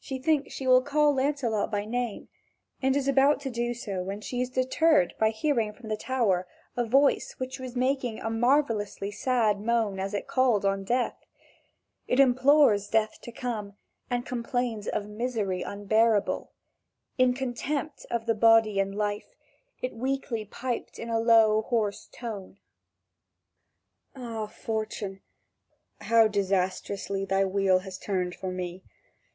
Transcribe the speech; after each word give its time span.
She 0.00 0.18
thinks 0.18 0.54
she 0.54 0.66
will 0.66 0.80
call 0.80 1.12
Lancelot 1.12 1.70
by 1.70 1.84
name, 1.84 2.30
and 2.80 2.96
is 2.96 3.06
about 3.06 3.40
to 3.40 3.50
do 3.50 3.74
so 3.74 4.02
when 4.02 4.22
she 4.22 4.40
is 4.40 4.48
deterred 4.48 5.12
by 5.18 5.28
hearing 5.28 5.74
from 5.74 5.90
the 5.90 5.98
tower 5.98 6.48
a 6.78 6.84
voice 6.86 7.32
which 7.32 7.60
was 7.60 7.76
making 7.76 8.18
a 8.18 8.30
marvellously 8.30 9.10
sad 9.10 9.60
moan 9.60 10.00
as 10.00 10.14
it 10.14 10.26
called 10.26 10.64
on 10.64 10.82
death. 10.84 11.18
It 12.08 12.18
implores 12.18 12.88
death 12.88 13.20
to 13.20 13.30
come, 13.30 13.76
and 14.08 14.24
complains 14.24 14.88
of 14.88 15.06
misery 15.10 15.60
unbearable. 15.60 16.52
In 17.18 17.34
contempt 17.34 18.06
of 18.10 18.24
the 18.24 18.34
body 18.34 18.80
and 18.80 18.94
life, 18.96 19.34
it 19.82 19.92
weakly 19.94 20.46
piped 20.46 20.98
in 20.98 21.10
a 21.10 21.20
low, 21.20 21.60
hoarse 21.60 22.08
tone: 22.10 22.56
"Ah, 24.14 24.46
fortune, 24.46 25.20
how 26.00 26.28
disastrously 26.28 27.26
thy 27.26 27.44
wheel 27.44 27.80
has 27.80 27.98
turned 27.98 28.34
for 28.34 28.50
me! 28.50 28.82